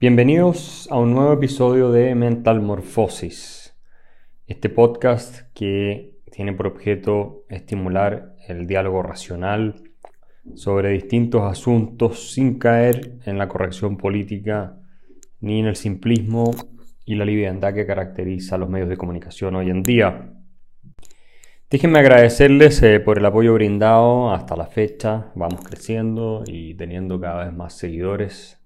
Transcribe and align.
Bienvenidos 0.00 0.88
a 0.90 0.96
un 0.96 1.12
nuevo 1.12 1.34
episodio 1.34 1.92
de 1.92 2.14
Mental 2.14 2.62
Morphosis, 2.62 3.76
este 4.46 4.70
podcast 4.70 5.52
que 5.52 6.16
tiene 6.32 6.54
por 6.54 6.68
objeto 6.68 7.44
estimular 7.50 8.34
el 8.48 8.66
diálogo 8.66 9.02
racional 9.02 9.74
sobre 10.54 10.92
distintos 10.92 11.42
asuntos 11.42 12.32
sin 12.32 12.58
caer 12.58 13.18
en 13.26 13.36
la 13.36 13.46
corrección 13.46 13.98
política 13.98 14.80
ni 15.38 15.60
en 15.60 15.66
el 15.66 15.76
simplismo 15.76 16.50
y 17.04 17.16
la 17.16 17.26
liviandad 17.26 17.74
que 17.74 17.84
caracteriza 17.84 18.54
a 18.54 18.58
los 18.58 18.70
medios 18.70 18.88
de 18.88 18.96
comunicación 18.96 19.54
hoy 19.54 19.68
en 19.68 19.82
día. 19.82 20.32
Déjenme 21.68 21.98
agradecerles 21.98 22.82
eh, 22.82 23.00
por 23.00 23.18
el 23.18 23.26
apoyo 23.26 23.52
brindado 23.52 24.32
hasta 24.32 24.56
la 24.56 24.64
fecha. 24.64 25.30
Vamos 25.34 25.60
creciendo 25.62 26.42
y 26.46 26.72
teniendo 26.72 27.20
cada 27.20 27.44
vez 27.44 27.52
más 27.52 27.74
seguidores 27.74 28.59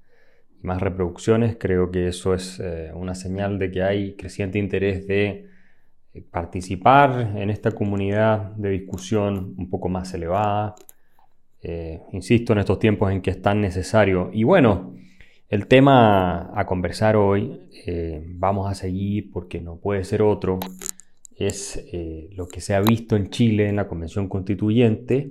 más 0.65 0.81
reproducciones. 0.81 1.57
Creo 1.59 1.91
que 1.91 2.09
eso 2.09 2.35
es 2.35 2.61
eh, 2.61 2.91
una 2.95 3.15
señal 3.15 3.59
de 3.59 3.71
que 3.71 3.83
hay 3.83 4.17
creciente 4.17 4.59
interés 4.59 5.07
de 5.07 5.49
eh, 6.15 6.23
participar 6.31 7.35
en 7.37 7.51
esta 7.51 7.71
comunidad 7.73 8.53
de 8.57 8.71
discusión 8.71 9.55
un 9.57 9.71
poco 9.71 9.89
más 9.89 10.13
elevada. 10.15 10.75
insisto, 12.13 12.53
en 12.53 12.59
estos 12.59 12.79
tiempos 12.79 13.11
en 13.11 13.23
que 13.23 13.31
es 13.31 13.41
tan 13.41 13.61
necesario. 13.61 14.31
Y 14.33 14.45
bueno, 14.45 14.95
el 15.49 15.67
tema 15.67 16.51
a 16.55 16.67
conversar 16.67 17.17
hoy, 17.17 17.61
vamos 18.27 18.71
a 18.71 18.75
seguir 18.75 19.31
porque 19.33 19.61
no 19.61 19.77
puede 19.77 20.05
ser 20.05 20.21
otro 20.23 20.59
es 21.37 21.83
eh, 21.93 22.31
lo 22.33 22.47
que 22.47 22.61
se 22.61 22.75
ha 22.75 22.81
visto 22.81 23.17
en 23.17 23.31
Chile 23.31 23.69
en 23.69 23.77
la 23.77 23.89
Convención 23.89 24.29
Constituyente. 24.29 25.31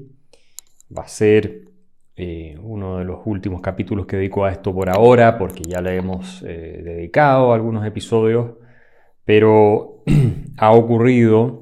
Va 0.96 1.04
a 1.04 1.08
ser 1.08 1.66
eh, 2.16 2.58
uno 2.62 3.00
de 3.00 3.06
los 3.06 3.20
últimos 3.26 3.62
capítulos 3.62 4.06
que 4.06 4.18
dedico 4.18 4.46
a 4.46 4.52
esto 4.52 4.74
por 4.74 4.90
ahora, 4.90 5.38
porque 5.38 5.64
ya 5.64 5.82
le 5.82 5.96
hemos 5.96 6.44
eh, 6.44 6.82
dedicado 6.84 7.54
algunos 7.54 7.86
episodios, 7.86 8.52
pero 9.26 10.04
ha 10.58 10.72
ocurrido 10.72 11.62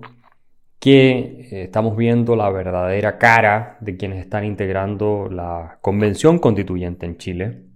que 0.79 1.47
estamos 1.63 1.95
viendo 1.95 2.35
la 2.35 2.49
verdadera 2.49 3.17
cara 3.17 3.77
de 3.81 3.97
quienes 3.97 4.19
están 4.19 4.45
integrando 4.45 5.29
la 5.29 5.77
Convención 5.81 6.39
Constituyente 6.39 7.05
en 7.05 7.17
Chile. 7.17 7.71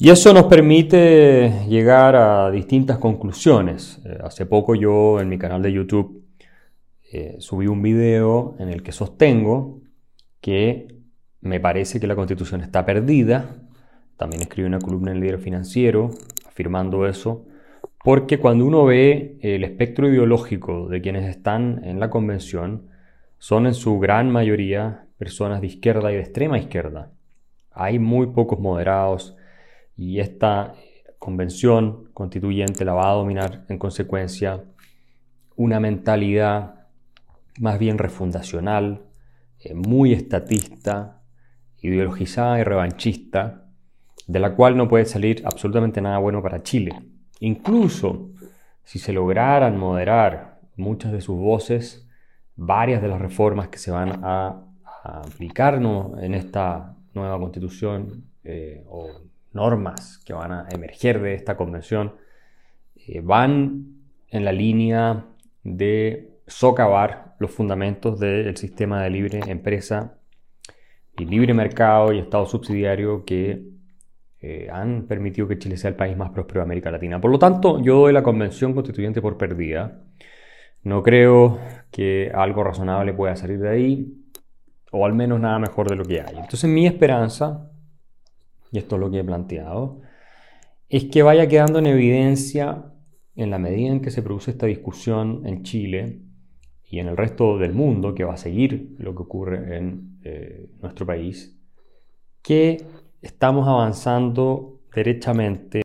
Y 0.00 0.10
eso 0.10 0.32
nos 0.32 0.44
permite 0.44 1.66
llegar 1.68 2.14
a 2.14 2.52
distintas 2.52 2.98
conclusiones. 2.98 4.00
Eh, 4.04 4.16
hace 4.22 4.46
poco 4.46 4.76
yo 4.76 5.20
en 5.20 5.28
mi 5.28 5.38
canal 5.38 5.60
de 5.60 5.72
YouTube 5.72 6.24
eh, 7.12 7.36
subí 7.40 7.66
un 7.66 7.82
video 7.82 8.54
en 8.60 8.68
el 8.68 8.84
que 8.84 8.92
sostengo 8.92 9.80
que 10.40 10.97
me 11.40 11.60
parece 11.60 12.00
que 12.00 12.06
la 12.06 12.16
constitución 12.16 12.60
está 12.60 12.84
perdida. 12.84 13.56
También 14.16 14.42
escribí 14.42 14.66
una 14.66 14.80
columna 14.80 15.10
en 15.10 15.18
el 15.18 15.22
diario 15.22 15.40
financiero 15.40 16.10
afirmando 16.46 17.06
eso. 17.06 17.46
Porque 18.02 18.38
cuando 18.38 18.64
uno 18.64 18.84
ve 18.84 19.38
el 19.42 19.64
espectro 19.64 20.08
ideológico 20.08 20.88
de 20.88 21.00
quienes 21.00 21.28
están 21.28 21.84
en 21.84 22.00
la 22.00 22.10
convención, 22.10 22.88
son 23.38 23.66
en 23.66 23.74
su 23.74 23.98
gran 23.98 24.30
mayoría 24.30 25.06
personas 25.18 25.60
de 25.60 25.68
izquierda 25.68 26.10
y 26.10 26.14
de 26.14 26.20
extrema 26.20 26.58
izquierda. 26.58 27.12
Hay 27.70 27.98
muy 27.98 28.28
pocos 28.28 28.58
moderados, 28.58 29.36
y 29.98 30.20
esta 30.20 30.74
convención 31.18 32.08
constituyente 32.14 32.84
la 32.84 32.94
va 32.94 33.10
a 33.10 33.14
dominar 33.14 33.64
en 33.68 33.78
consecuencia 33.78 34.64
una 35.56 35.80
mentalidad 35.80 36.86
más 37.58 37.80
bien 37.80 37.98
refundacional, 37.98 39.02
eh, 39.58 39.74
muy 39.74 40.12
estatista, 40.12 41.17
ideologizada 41.80 42.58
y 42.58 42.64
revanchista, 42.64 43.64
de 44.26 44.40
la 44.40 44.54
cual 44.54 44.76
no 44.76 44.88
puede 44.88 45.04
salir 45.04 45.42
absolutamente 45.44 46.00
nada 46.00 46.18
bueno 46.18 46.42
para 46.42 46.62
Chile. 46.62 46.92
Incluso 47.40 48.30
si 48.84 48.98
se 48.98 49.12
lograran 49.12 49.76
moderar 49.78 50.60
muchas 50.76 51.12
de 51.12 51.20
sus 51.20 51.38
voces, 51.38 52.08
varias 52.56 53.00
de 53.02 53.08
las 53.08 53.20
reformas 53.20 53.68
que 53.68 53.78
se 53.78 53.90
van 53.90 54.20
a, 54.24 54.64
aplicar 55.04 55.74
en 55.74 56.34
esta 56.34 56.96
nueva 57.14 57.38
constitución 57.38 58.24
eh, 58.44 58.84
o 58.88 59.08
normas 59.52 60.18
que 60.18 60.34
van 60.34 60.52
a 60.52 60.68
emerger 60.70 61.22
de 61.22 61.34
esta 61.34 61.56
convención 61.56 62.14
eh, 62.94 63.20
van 63.20 63.86
en 64.28 64.44
la 64.44 64.52
línea 64.52 65.24
de 65.62 66.40
socavar 66.46 67.36
los 67.38 67.50
fundamentos 67.50 68.18
del 68.18 68.56
sistema 68.56 69.02
de 69.02 69.10
libre 69.10 69.40
empresa 69.46 70.17
y 71.18 71.24
libre 71.24 71.54
mercado 71.54 72.12
y 72.12 72.18
Estado 72.18 72.46
subsidiario 72.46 73.24
que 73.24 73.62
eh, 74.40 74.68
han 74.72 75.06
permitido 75.06 75.48
que 75.48 75.58
Chile 75.58 75.76
sea 75.76 75.90
el 75.90 75.96
país 75.96 76.16
más 76.16 76.30
próspero 76.30 76.60
de 76.60 76.64
América 76.64 76.90
Latina. 76.90 77.20
Por 77.20 77.30
lo 77.30 77.38
tanto, 77.38 77.80
yo 77.80 78.00
doy 78.00 78.12
la 78.12 78.22
convención 78.22 78.72
constituyente 78.72 79.20
por 79.20 79.36
perdida. 79.36 80.02
No 80.84 81.02
creo 81.02 81.58
que 81.90 82.30
algo 82.32 82.62
razonable 82.62 83.12
pueda 83.12 83.34
salir 83.36 83.58
de 83.58 83.68
ahí, 83.68 84.14
o 84.92 85.04
al 85.04 85.14
menos 85.14 85.40
nada 85.40 85.58
mejor 85.58 85.88
de 85.88 85.96
lo 85.96 86.04
que 86.04 86.20
hay. 86.20 86.36
Entonces 86.36 86.70
mi 86.70 86.86
esperanza 86.86 87.68
y 88.70 88.78
esto 88.78 88.96
es 88.96 89.00
lo 89.00 89.10
que 89.10 89.20
he 89.20 89.24
planteado, 89.24 90.00
es 90.88 91.04
que 91.04 91.22
vaya 91.22 91.48
quedando 91.48 91.78
en 91.78 91.86
evidencia 91.86 92.84
en 93.36 93.50
la 93.50 93.58
medida 93.58 93.90
en 93.90 94.00
que 94.00 94.10
se 94.10 94.22
produce 94.22 94.50
esta 94.50 94.66
discusión 94.66 95.46
en 95.46 95.62
Chile 95.62 96.22
y 96.90 97.00
en 97.00 97.08
el 97.08 97.16
resto 97.16 97.58
del 97.58 97.74
mundo, 97.74 98.14
que 98.14 98.24
va 98.24 98.34
a 98.34 98.38
seguir 98.38 98.96
lo 98.98 99.14
que 99.14 99.22
ocurre 99.22 99.76
en 99.76 100.18
eh, 100.24 100.70
nuestro 100.80 101.04
país, 101.04 101.58
que 102.42 102.82
estamos 103.20 103.68
avanzando 103.68 104.80
derechamente 104.94 105.82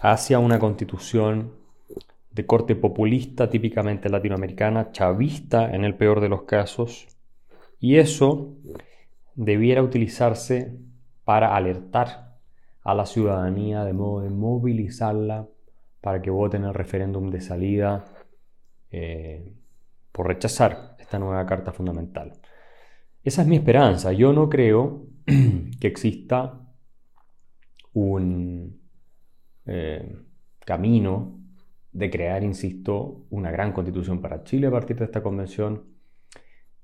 hacia 0.00 0.38
una 0.38 0.58
constitución 0.58 1.52
de 2.30 2.46
corte 2.46 2.76
populista, 2.76 3.50
típicamente 3.50 4.08
latinoamericana, 4.08 4.90
chavista 4.90 5.74
en 5.74 5.84
el 5.84 5.94
peor 5.94 6.20
de 6.20 6.28
los 6.28 6.42
casos, 6.42 7.06
y 7.78 7.96
eso 7.96 8.54
debiera 9.34 9.82
utilizarse 9.82 10.78
para 11.24 11.54
alertar 11.56 12.38
a 12.82 12.94
la 12.94 13.04
ciudadanía 13.04 13.84
de 13.84 13.92
modo 13.92 14.22
de 14.22 14.30
movilizarla 14.30 15.48
para 16.00 16.22
que 16.22 16.30
voten 16.30 16.64
el 16.64 16.72
referéndum 16.72 17.30
de 17.30 17.40
salida 17.40 18.04
eh, 18.90 19.52
por 20.16 20.28
rechazar 20.28 20.96
esta 20.98 21.18
nueva 21.18 21.44
Carta 21.44 21.72
Fundamental. 21.72 22.32
Esa 23.22 23.42
es 23.42 23.48
mi 23.48 23.56
esperanza. 23.56 24.12
Yo 24.12 24.32
no 24.32 24.48
creo 24.48 25.08
que 25.26 25.86
exista 25.86 26.58
un 27.92 28.80
eh, 29.66 30.16
camino 30.64 31.38
de 31.92 32.08
crear, 32.08 32.42
insisto, 32.42 33.26
una 33.28 33.50
gran 33.50 33.72
constitución 33.72 34.22
para 34.22 34.42
Chile 34.42 34.68
a 34.68 34.70
partir 34.70 34.96
de 34.96 35.04
esta 35.04 35.22
convención, 35.22 35.84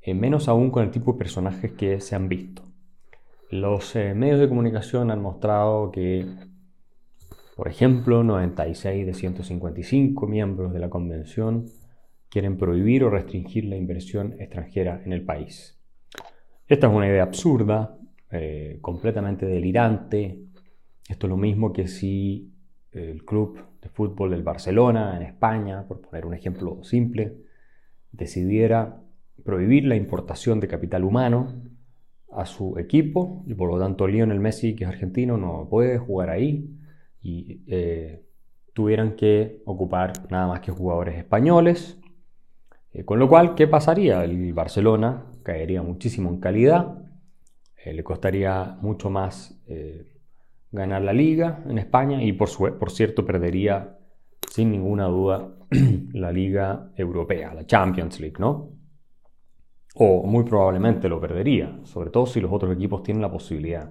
eh, 0.03 0.13
menos 0.13 0.47
aún 0.49 0.71
con 0.71 0.85
el 0.85 0.91
tipo 0.91 1.13
de 1.13 1.19
personajes 1.19 1.73
que 1.73 2.01
se 2.01 2.15
han 2.15 2.29
visto. 2.29 2.63
Los 3.49 3.97
eh, 3.97 4.13
medios 4.13 4.41
de 4.41 4.49
comunicación 4.51 5.11
han 5.11 5.23
mostrado 5.23 5.91
que, 5.91 6.27
por 7.57 7.69
ejemplo, 7.69 8.23
96 8.25 9.07
de 9.07 9.15
155 9.15 10.27
miembros 10.27 10.75
de 10.75 10.81
la 10.81 10.91
convención 10.91 11.65
quieren 12.33 12.57
prohibir 12.57 13.05
o 13.05 13.11
restringir 13.11 13.67
la 13.67 13.77
inversión 13.77 14.35
extranjera 14.41 15.03
en 15.05 15.13
el 15.13 15.23
país. 15.23 15.79
Esta 16.67 16.87
es 16.87 16.93
una 16.95 17.07
idea 17.07 17.25
absurda, 17.25 17.99
eh, 18.31 18.79
completamente 18.81 19.45
delirante. 19.45 20.39
Esto 21.07 21.27
es 21.27 21.29
lo 21.29 21.37
mismo 21.37 21.75
que 21.75 21.89
si 21.89 22.51
el 22.91 23.23
club 23.27 23.59
de 23.83 23.91
fútbol 23.91 24.31
del 24.31 24.43
Barcelona 24.43 25.15
en 25.15 25.25
España, 25.25 25.85
por 25.87 26.01
poner 26.01 26.25
un 26.25 26.33
ejemplo 26.33 26.83
simple, 26.83 27.37
decidiera 28.13 29.03
prohibir 29.45 29.85
la 29.85 29.97
importación 29.97 30.59
de 30.59 30.69
capital 30.69 31.05
humano 31.05 31.63
a 32.31 32.47
su 32.47 32.79
equipo 32.79 33.45
y 33.47 33.53
por 33.53 33.71
lo 33.71 33.79
tanto 33.79 34.07
Lionel 34.07 34.41
Messi, 34.41 34.75
que 34.75 34.85
es 34.85 34.91
argentino, 34.91 35.37
no 35.37 35.69
puede 35.69 35.99
jugar 35.99 36.31
ahí 36.31 36.71
y 37.21 37.61
eh, 37.67 38.25
tuvieran 38.73 39.17
que 39.17 39.61
ocupar 39.67 40.31
nada 40.31 40.47
más 40.47 40.61
que 40.61 40.73
jugadores 40.73 41.19
españoles. 41.19 42.02
Eh, 42.93 43.05
con 43.05 43.19
lo 43.19 43.29
cual, 43.29 43.55
¿qué 43.55 43.67
pasaría? 43.67 44.25
El 44.25 44.53
Barcelona 44.53 45.27
caería 45.43 45.83
muchísimo 45.83 46.31
en 46.31 46.41
calidad, 46.41 46.99
eh, 47.85 47.93
le 47.93 48.05
costaría 48.05 48.77
mucho 48.81 49.11
más 49.11 49.59
ganar 50.71 51.03
la 51.03 51.13
liga 51.13 51.63
en 51.67 51.79
España 51.79 52.23
y 52.23 52.33
por, 52.33 52.79
por 52.79 52.91
cierto 52.91 53.25
perdería 53.25 53.99
sin 54.51 54.71
ninguna 54.71 55.07
duda 55.07 55.55
la 56.13 56.31
liga 56.31 56.93
europea, 56.97 57.55
la 57.55 57.67
Champions 57.67 58.21
League, 58.21 58.37
¿no? 58.39 58.73
o 59.95 60.23
muy 60.25 60.45
probablemente 60.45 61.09
lo 61.09 61.21
perdería, 61.21 61.79
sobre 61.85 62.11
todo 62.11 62.27
si 62.27 62.41
los 62.41 62.53
otros 62.53 62.75
equipos 62.75 63.03
tienen 63.03 63.23
la 63.23 63.31
posibilidad 63.31 63.91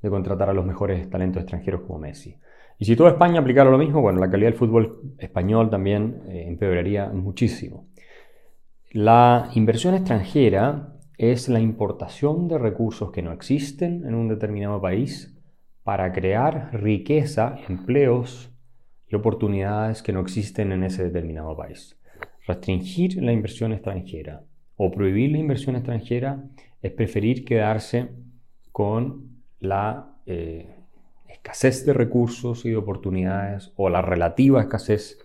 de 0.00 0.10
contratar 0.10 0.50
a 0.50 0.52
los 0.52 0.64
mejores 0.64 1.08
talentos 1.10 1.42
extranjeros 1.42 1.82
como 1.82 1.98
Messi. 1.98 2.36
Y 2.78 2.84
si 2.84 2.96
toda 2.96 3.10
España 3.10 3.40
aplicara 3.40 3.70
lo 3.70 3.78
mismo, 3.78 4.00
bueno, 4.00 4.18
la 4.18 4.30
calidad 4.30 4.50
del 4.50 4.58
fútbol 4.58 5.14
español 5.18 5.70
también 5.70 6.22
eh, 6.28 6.44
empeoraría 6.48 7.08
muchísimo. 7.08 7.88
La 8.92 9.48
inversión 9.54 9.94
extranjera 9.94 10.98
es 11.16 11.48
la 11.48 11.60
importación 11.60 12.46
de 12.46 12.58
recursos 12.58 13.10
que 13.10 13.22
no 13.22 13.32
existen 13.32 14.04
en 14.04 14.14
un 14.14 14.28
determinado 14.28 14.82
país 14.82 15.34
para 15.82 16.12
crear 16.12 16.68
riqueza, 16.74 17.56
empleos 17.70 18.52
y 19.08 19.14
oportunidades 19.14 20.02
que 20.02 20.12
no 20.12 20.20
existen 20.20 20.72
en 20.72 20.84
ese 20.84 21.04
determinado 21.04 21.56
país. 21.56 21.98
Restringir 22.46 23.22
la 23.22 23.32
inversión 23.32 23.72
extranjera 23.72 24.42
o 24.76 24.90
prohibir 24.90 25.32
la 25.32 25.38
inversión 25.38 25.74
extranjera 25.74 26.44
es 26.82 26.92
preferir 26.92 27.46
quedarse 27.46 28.10
con 28.72 29.40
la 29.58 30.18
eh, 30.26 30.68
escasez 31.28 31.86
de 31.86 31.94
recursos 31.94 32.66
y 32.66 32.68
de 32.68 32.76
oportunidades 32.76 33.72
o 33.74 33.88
la 33.88 34.02
relativa 34.02 34.60
escasez 34.60 35.18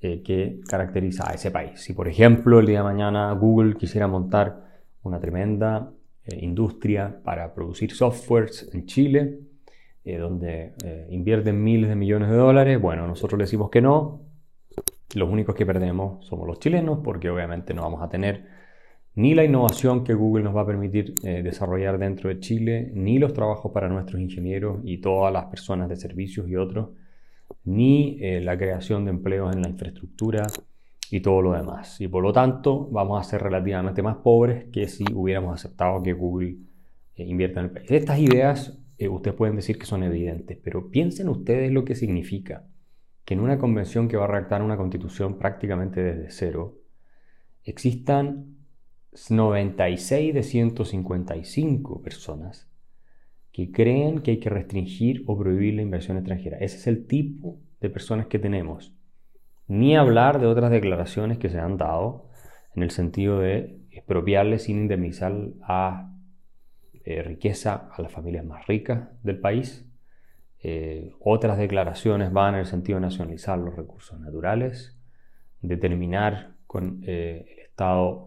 eh, 0.00 0.22
que 0.22 0.60
caracteriza 0.68 1.30
a 1.30 1.34
ese 1.34 1.50
país. 1.50 1.80
Si 1.80 1.92
por 1.92 2.08
ejemplo 2.08 2.60
el 2.60 2.66
día 2.66 2.78
de 2.78 2.84
mañana 2.84 3.32
Google 3.32 3.74
quisiera 3.74 4.06
montar 4.06 4.64
una 5.02 5.20
tremenda 5.20 5.92
eh, 6.24 6.38
industria 6.40 7.20
para 7.24 7.54
producir 7.54 7.92
softwares 7.92 8.70
en 8.72 8.86
Chile, 8.86 9.40
donde 10.04 10.74
invierten 11.08 11.64
miles 11.64 11.88
de 11.88 11.96
millones 11.96 12.28
de 12.28 12.36
dólares, 12.36 12.78
bueno, 12.78 13.06
nosotros 13.06 13.38
le 13.38 13.44
decimos 13.44 13.70
que 13.70 13.80
no, 13.80 14.20
los 15.14 15.30
únicos 15.30 15.54
que 15.54 15.64
perdemos 15.64 16.26
somos 16.26 16.46
los 16.46 16.58
chilenos 16.58 16.98
porque 17.02 17.30
obviamente 17.30 17.72
no 17.72 17.80
vamos 17.80 18.02
a 18.02 18.10
tener 18.10 18.44
ni 19.16 19.34
la 19.34 19.44
innovación 19.44 20.02
que 20.02 20.14
Google 20.14 20.42
nos 20.42 20.56
va 20.56 20.62
a 20.62 20.66
permitir 20.66 21.14
eh, 21.22 21.42
desarrollar 21.42 21.98
dentro 21.98 22.28
de 22.28 22.40
Chile, 22.40 22.90
ni 22.94 23.18
los 23.18 23.32
trabajos 23.32 23.70
para 23.72 23.88
nuestros 23.88 24.20
ingenieros 24.20 24.80
y 24.82 24.98
todas 24.98 25.32
las 25.32 25.46
personas 25.46 25.88
de 25.88 25.96
servicios 25.96 26.48
y 26.48 26.56
otros, 26.56 26.90
ni 27.64 28.18
eh, 28.20 28.40
la 28.40 28.56
creación 28.56 29.04
de 29.04 29.10
empleos 29.10 29.54
en 29.54 29.62
la 29.62 29.68
infraestructura 29.68 30.46
y 31.10 31.20
todo 31.20 31.42
lo 31.42 31.52
demás. 31.52 32.00
Y 32.00 32.08
por 32.08 32.22
lo 32.22 32.32
tanto 32.32 32.88
vamos 32.90 33.20
a 33.20 33.28
ser 33.28 33.42
relativamente 33.42 34.02
más 34.02 34.16
pobres 34.16 34.66
que 34.72 34.88
si 34.88 35.04
hubiéramos 35.12 35.54
aceptado 35.54 36.02
que 36.02 36.12
Google 36.12 36.56
eh, 37.16 37.24
invierta 37.24 37.60
en 37.60 37.66
el 37.66 37.72
país. 37.72 37.90
Estas 37.90 38.18
ideas 38.18 38.78
ustedes 39.08 39.36
pueden 39.36 39.56
decir 39.56 39.78
que 39.78 39.86
son 39.86 40.02
evidentes, 40.02 40.58
pero 40.62 40.90
piensen 40.90 41.28
ustedes 41.28 41.70
lo 41.72 41.84
que 41.84 41.94
significa 41.94 42.66
que 43.24 43.34
en 43.34 43.40
una 43.40 43.58
convención 43.58 44.08
que 44.08 44.16
va 44.16 44.24
a 44.24 44.28
redactar 44.28 44.62
una 44.62 44.76
constitución 44.76 45.38
prácticamente 45.38 46.02
desde 46.02 46.30
cero, 46.30 46.78
existan 47.64 48.56
96 49.30 50.34
de 50.34 50.42
155 50.42 52.02
personas 52.02 52.68
que 53.54 53.70
creen 53.70 54.18
que 54.18 54.32
hay 54.32 54.38
que 54.38 54.50
restringir 54.50 55.22
o 55.28 55.38
prohibir 55.38 55.74
la 55.74 55.82
inversión 55.82 56.16
extranjera. 56.16 56.58
Ese 56.58 56.76
es 56.76 56.88
el 56.88 57.06
tipo 57.06 57.60
de 57.80 57.88
personas 57.88 58.26
que 58.26 58.40
tenemos. 58.40 58.92
Ni 59.68 59.96
hablar 59.96 60.40
de 60.40 60.48
otras 60.48 60.72
declaraciones 60.72 61.38
que 61.38 61.48
se 61.48 61.60
han 61.60 61.76
dado 61.76 62.28
en 62.74 62.82
el 62.82 62.90
sentido 62.90 63.38
de 63.38 63.78
expropiarle 63.92 64.58
sin 64.58 64.78
indemnizar 64.78 65.32
a 65.62 66.12
eh, 67.04 67.22
riqueza 67.22 67.90
a 67.96 68.02
las 68.02 68.10
familias 68.10 68.44
más 68.44 68.66
ricas 68.66 69.08
del 69.22 69.38
país. 69.38 69.88
Eh, 70.60 71.12
otras 71.20 71.56
declaraciones 71.56 72.32
van 72.32 72.54
en 72.54 72.60
el 72.60 72.66
sentido 72.66 72.98
de 72.98 73.02
nacionalizar 73.02 73.56
los 73.56 73.76
recursos 73.76 74.18
naturales, 74.18 74.98
determinar 75.60 76.56
con 76.66 77.04
eh, 77.06 77.46
el 77.52 77.58
Estado 77.60 78.26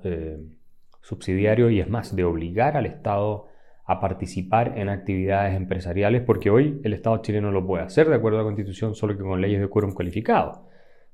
subsidiario 1.02 1.70
y 1.70 1.82
es 1.82 1.90
más, 1.90 2.16
de 2.16 2.24
obligar 2.24 2.78
al 2.78 2.86
Estado 2.86 3.47
a 3.88 4.02
participar 4.02 4.78
en 4.78 4.90
actividades 4.90 5.56
empresariales, 5.56 6.22
porque 6.22 6.50
hoy 6.50 6.82
el 6.84 6.94
Estado 6.94 7.18
chileno 7.22 7.52
lo 7.52 7.66
puede 7.66 7.84
hacer 7.84 8.10
de 8.10 8.16
acuerdo 8.16 8.38
a 8.38 8.42
la 8.42 8.46
Constitución, 8.46 8.94
solo 8.94 9.18
que 9.18 9.24
con 9.24 9.40
leyes 9.40 9.62
de 9.62 9.70
quórum 9.70 9.94
cualificado. 9.94 10.68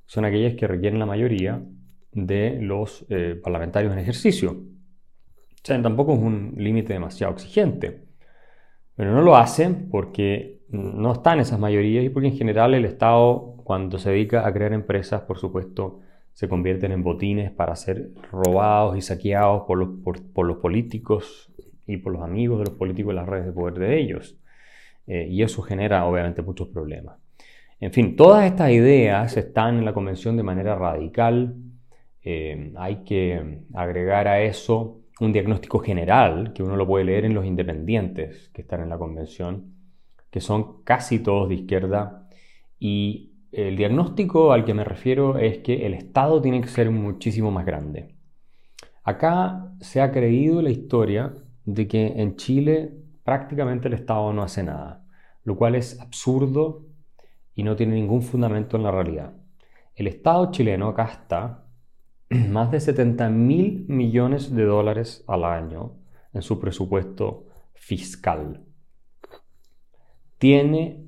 Son 0.05 0.25
aquellas 0.25 0.55
que 0.55 0.67
requieren 0.67 0.99
la 0.99 1.05
mayoría 1.05 1.63
de 2.11 2.57
los 2.59 3.05
eh, 3.09 3.39
parlamentarios 3.41 3.93
en 3.93 3.99
ejercicio. 3.99 4.57
Tampoco 5.61 6.13
es 6.13 6.19
un 6.19 6.55
límite 6.57 6.93
demasiado 6.93 7.33
exigente. 7.33 8.05
Pero 8.95 9.13
no 9.13 9.21
lo 9.21 9.37
hacen 9.37 9.89
porque 9.89 10.61
no 10.69 11.13
están 11.13 11.39
esas 11.39 11.59
mayorías 11.59 12.03
y 12.03 12.09
porque 12.09 12.29
en 12.29 12.37
general 12.37 12.73
el 12.73 12.85
Estado, 12.85 13.55
cuando 13.63 13.99
se 13.99 14.09
dedica 14.09 14.47
a 14.47 14.51
crear 14.51 14.73
empresas, 14.73 15.21
por 15.21 15.37
supuesto, 15.37 15.99
se 16.33 16.49
convierten 16.49 16.91
en 16.91 17.03
botines 17.03 17.51
para 17.51 17.75
ser 17.75 18.09
robados 18.31 18.97
y 18.97 19.01
saqueados 19.01 19.63
por 19.67 19.77
los, 19.77 19.89
por, 20.33 20.45
los 20.45 20.57
políticos 20.57 21.52
y 21.87 21.97
por 21.97 22.13
los 22.13 22.23
amigos 22.23 22.59
de 22.59 22.65
los 22.65 22.73
políticos 22.75 23.11
en 23.11 23.15
las 23.17 23.27
redes 23.27 23.45
de 23.47 23.51
poder 23.51 23.75
de 23.75 23.99
ellos. 23.99 24.37
Eh, 25.07 25.27
y 25.29 25.43
eso 25.43 25.61
genera 25.61 26.05
obviamente 26.05 26.41
muchos 26.41 26.69
problemas. 26.69 27.17
En 27.79 27.91
fin, 27.91 28.15
todas 28.15 28.45
estas 28.45 28.71
ideas 28.71 29.35
están 29.35 29.77
en 29.79 29.85
la 29.85 29.93
convención 29.93 30.37
de 30.37 30.43
manera 30.43 30.75
radical. 30.75 31.55
Eh, 32.23 32.71
hay 32.77 33.03
que 33.03 33.59
agregar 33.73 34.27
a 34.27 34.41
eso 34.41 35.01
un 35.19 35.33
diagnóstico 35.33 35.79
general 35.79 36.53
que 36.53 36.63
uno 36.63 36.75
lo 36.75 36.87
puede 36.87 37.05
leer 37.05 37.25
en 37.25 37.33
los 37.33 37.45
independientes 37.45 38.49
que 38.53 38.61
están 38.61 38.81
en 38.81 38.89
la 38.89 38.97
convención, 38.97 39.73
que 40.31 40.39
son 40.39 40.83
casi 40.83 41.19
todos 41.19 41.49
de 41.49 41.55
izquierda 41.55 42.27
y 42.79 43.33
el 43.53 43.77
diagnóstico 43.77 44.51
al 44.51 44.65
que 44.65 44.73
me 44.73 44.83
refiero 44.83 45.37
es 45.37 45.59
que 45.59 45.85
el 45.85 45.93
Estado 45.93 46.41
tiene 46.41 46.59
que 46.59 46.67
ser 46.67 46.89
muchísimo 46.89 47.51
más 47.51 47.65
grande. 47.65 48.15
Acá 49.03 49.71
se 49.79 50.01
ha 50.01 50.11
creído 50.11 50.61
la 50.61 50.71
historia 50.71 51.33
de 51.65 51.87
que 51.87 52.07
en 52.21 52.35
Chile 52.35 52.93
prácticamente 53.23 53.87
el 53.87 53.93
Estado 53.93 54.33
no 54.33 54.43
hace 54.43 54.63
nada, 54.63 55.05
lo 55.43 55.55
cual 55.55 55.75
es 55.75 55.99
absurdo 55.99 56.85
y 57.55 57.63
no 57.63 57.75
tiene 57.75 57.95
ningún 57.95 58.21
fundamento 58.21 58.77
en 58.77 58.83
la 58.83 58.91
realidad. 58.91 59.33
El 59.95 60.07
Estado 60.07 60.51
chileno 60.51 60.93
gasta 60.93 61.65
más 62.29 62.71
de 62.71 62.79
70 62.79 63.29
mil 63.29 63.85
millones 63.87 64.53
de 64.53 64.63
dólares 64.63 65.23
al 65.27 65.43
año 65.43 65.97
en 66.33 66.41
su 66.41 66.59
presupuesto 66.59 67.45
fiscal. 67.73 68.63
Tiene 70.37 71.05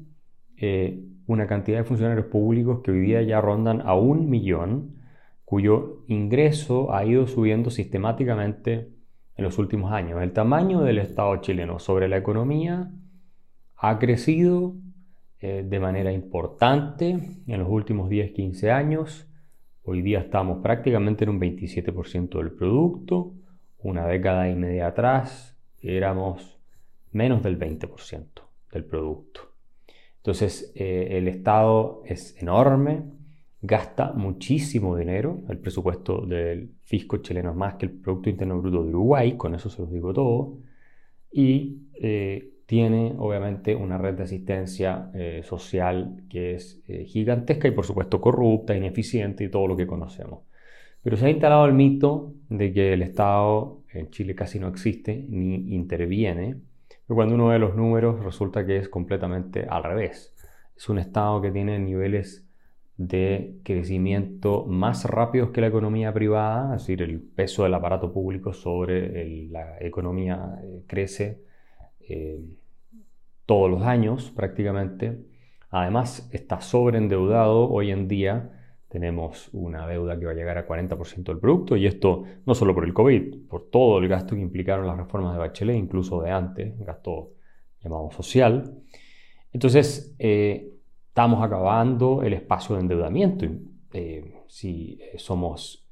eh, 0.58 1.04
una 1.28 1.48
cantidad 1.48 1.80
de 1.80 1.84
funcionarios 1.84 2.28
públicos 2.28 2.82
que 2.84 2.92
hoy 2.92 3.00
día 3.02 3.22
ya 3.24 3.42
rondan 3.42 3.82
a 3.82 3.96
un 3.96 4.30
millón, 4.30 4.96
cuyo 5.44 6.04
ingreso 6.08 6.94
ha 6.94 7.06
ido 7.06 7.28
subiendo 7.28 7.70
sistemáticamente 7.70 8.95
en 9.38 9.44
los 9.44 9.58
últimos 9.58 9.92
años. 9.92 10.22
El 10.22 10.32
tamaño 10.32 10.82
del 10.82 11.00
Estado 11.00 11.36
chileno 11.38 11.80
sobre 11.80 12.08
la 12.08 12.18
economía 12.18 12.92
ha 13.78 14.00
crecido 14.00 14.76
eh, 15.42 15.66
de 15.68 15.80
manera 15.80 16.12
importante 16.12 17.20
en 17.46 17.60
los 17.60 17.70
últimos 17.70 18.10
10-15 18.10 18.72
años. 18.72 19.28
Hoy 19.84 20.02
día 20.02 20.20
estamos 20.20 20.62
prácticamente 20.64 21.26
en 21.26 21.32
un 21.32 21.40
27% 21.40 22.38
del 22.38 22.52
producto. 22.52 23.34
Una 23.80 24.08
década 24.08 24.50
y 24.50 24.56
media 24.56 24.88
atrás 24.88 25.58
éramos 25.82 26.58
menos 27.12 27.44
del 27.44 27.60
20% 27.60 28.26
del 28.72 28.86
producto. 28.86 29.42
Entonces, 30.18 30.72
eh, 30.76 31.10
el 31.12 31.28
Estado 31.28 32.02
es 32.06 32.36
enorme, 32.42 33.04
gasta 33.62 34.12
muchísimo 34.14 34.98
dinero, 34.98 35.44
el 35.50 35.60
presupuesto 35.60 36.26
del 36.26 36.75
fisco 36.86 37.18
chileno 37.18 37.52
es 37.52 37.56
más 37.56 37.76
que 37.76 37.88
el 37.88 37.92
Producto 37.92 38.30
Interno 38.30 38.62
Bruto 38.62 38.84
de 38.84 38.90
Uruguay, 38.90 39.36
con 39.38 39.56
eso 39.56 39.70
se 39.70 39.82
los 39.82 39.92
digo 39.92 40.14
todo, 40.14 40.58
y 41.32 41.82
eh, 42.02 42.52
tiene 42.66 43.14
obviamente 43.18 43.76
una 43.76 43.98
red 43.98 44.16
de 44.16 44.24
asistencia 44.24 45.12
eh, 45.14 45.42
social 45.44 46.24
que 46.30 46.56
es 46.56 46.82
gigantesca 47.06 47.68
y 47.68 47.72
por 47.72 47.86
supuesto 47.86 48.22
corrupta, 48.22 48.76
ineficiente 48.76 49.44
y 49.44 49.50
todo 49.50 49.68
lo 49.68 49.76
que 49.76 49.86
conocemos. 49.86 50.44
Pero 51.04 51.18
se 51.18 51.28
ha 51.28 51.30
instalado 51.30 51.66
el 51.66 51.74
mito 51.74 52.34
de 52.50 52.74
que 52.74 52.94
el 52.94 53.02
Estado 53.04 53.82
en 53.92 54.10
Chile 54.10 54.34
casi 54.34 54.60
no 54.60 54.68
existe 54.68 55.26
ni 55.30 55.76
interviene 55.76 56.62
pero 57.08 57.16
cuando 57.16 57.36
uno 57.36 57.48
ve 57.48 57.60
los 57.60 57.76
números 57.76 58.24
resulta 58.24 58.66
que 58.66 58.78
es 58.78 58.90
completamente 58.90 59.66
al 59.70 59.84
revés. 59.84 60.34
Es 60.76 60.90
un 60.90 60.98
estado 60.98 61.42
que 61.42 61.52
tiene 61.52 61.78
niveles 61.80 62.45
de 62.98 63.60
crecimiento 63.64 64.66
más 64.66 65.06
rápidos 65.06 65.50
que 65.52 65.62
la 65.62 65.68
economía 65.68 66.14
privada, 66.14 66.76
es 66.76 66.84
decir, 66.84 67.02
el 67.02 67.20
peso 67.20 67.64
del 67.64 67.74
aparato 67.74 68.14
público 68.14 68.54
sobre 68.54 69.48
la 69.50 69.78
economía 69.82 70.60
eh, 70.64 70.84
crece 70.88 71.42
eh, 72.08 72.40
todos 73.46 73.70
los 73.70 73.84
años 73.84 74.32
prácticamente. 74.32 75.26
Además, 75.70 76.30
está 76.32 76.62
sobreendeudado 76.62 77.70
hoy 77.70 77.92
en 77.92 78.08
día 78.08 78.52
tenemos 78.96 79.50
una 79.52 79.86
deuda 79.86 80.18
que 80.18 80.26
va 80.26 80.32
a 80.32 80.36
llegar 80.36 80.58
a 80.58 80.66
40% 80.66 81.24
del 81.26 81.40
producto 81.40 81.76
y 81.76 81.86
esto 81.86 82.24
no 82.46 82.56
solo 82.56 82.74
por 82.74 82.86
el 82.86 82.94
COVID, 82.94 83.48
por 83.50 83.70
todo 83.70 83.98
el 83.98 84.08
gasto 84.08 84.36
que 84.36 84.42
implicaron 84.42 84.88
las 84.88 84.96
reformas 84.96 85.34
de 85.34 85.40
Bachelet, 85.40 85.76
incluso 85.76 86.22
de 86.22 86.32
antes, 86.32 86.80
gasto 86.80 87.32
llamado 87.84 88.10
social. 88.12 88.74
Entonces, 89.52 90.16
eh, 90.18 90.75
estamos 91.16 91.42
acabando 91.42 92.24
el 92.24 92.34
espacio 92.34 92.76
de 92.76 92.82
endeudamiento. 92.82 93.46
Eh, 93.94 94.44
si 94.48 95.00
eh, 95.00 95.18
somos 95.18 95.88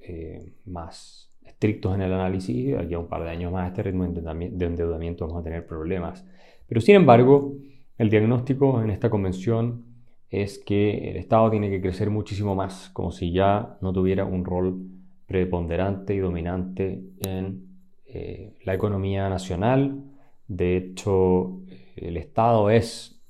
más 0.65 1.29
estrictos 1.45 1.95
en 1.95 2.01
el 2.01 2.11
análisis, 2.11 2.75
aquí 2.75 2.93
a 2.93 2.99
un 2.99 3.07
par 3.07 3.23
de 3.23 3.29
años 3.29 3.49
más 3.53 3.69
este 3.69 3.83
ritmo 3.83 4.05
de 4.05 4.65
endeudamiento 4.65 5.25
vamos 5.25 5.39
a 5.39 5.43
tener 5.45 5.65
problemas. 5.65 6.25
Pero 6.67 6.81
sin 6.81 6.95
embargo, 6.95 7.53
el 7.97 8.09
diagnóstico 8.09 8.81
en 8.83 8.89
esta 8.89 9.09
convención 9.09 9.85
es 10.29 10.59
que 10.59 11.09
el 11.11 11.15
Estado 11.15 11.49
tiene 11.51 11.69
que 11.69 11.79
crecer 11.79 12.09
muchísimo 12.09 12.53
más, 12.53 12.89
como 12.89 13.13
si 13.13 13.31
ya 13.31 13.77
no 13.79 13.93
tuviera 13.93 14.25
un 14.25 14.43
rol 14.43 14.77
preponderante 15.25 16.15
y 16.15 16.17
dominante 16.17 17.01
en 17.21 17.65
eh, 18.07 18.57
la 18.65 18.73
economía 18.73 19.29
nacional. 19.29 20.03
De 20.49 20.75
hecho, 20.75 21.61
el 21.95 22.17
Estado 22.17 22.69
es 22.69 23.21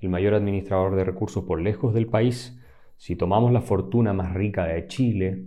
el 0.00 0.08
mayor 0.08 0.34
administrador 0.34 0.96
de 0.96 1.04
recursos 1.04 1.44
por 1.44 1.60
lejos 1.60 1.94
del 1.94 2.06
país. 2.06 2.58
Si 2.96 3.16
tomamos 3.16 3.52
la 3.52 3.60
fortuna 3.60 4.12
más 4.12 4.34
rica 4.34 4.64
de 4.66 4.86
Chile, 4.86 5.44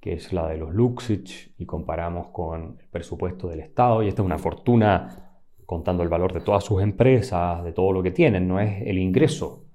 que 0.00 0.14
es 0.14 0.32
la 0.32 0.48
de 0.48 0.56
los 0.56 0.72
Luxich, 0.74 1.54
y 1.58 1.66
comparamos 1.66 2.28
con 2.28 2.78
el 2.80 2.88
presupuesto 2.88 3.48
del 3.48 3.60
Estado, 3.60 4.02
y 4.02 4.08
esta 4.08 4.22
es 4.22 4.26
una 4.26 4.38
fortuna 4.38 5.30
contando 5.66 6.02
el 6.02 6.08
valor 6.08 6.32
de 6.32 6.40
todas 6.40 6.64
sus 6.64 6.82
empresas, 6.82 7.62
de 7.62 7.72
todo 7.72 7.92
lo 7.92 8.02
que 8.02 8.10
tienen, 8.10 8.48
no 8.48 8.58
es 8.58 8.82
el 8.86 8.98
ingreso 8.98 9.66